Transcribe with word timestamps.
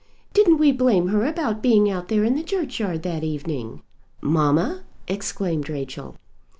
Didn't 0.33 0.57
we 0.57 0.71
blame 0.71 1.09
her 1.09 1.27
about 1.27 1.61
being 1.61 1.87
out 1.87 2.07
there 2.07 2.23
in 2.23 2.35
the 2.35 2.41
churchyard 2.41 3.03
that 3.03 3.23
evening?" 3.23 3.83
"Mamma!" 4.19 4.81
exclaimed 5.07 5.69
Rachel. 5.69 6.15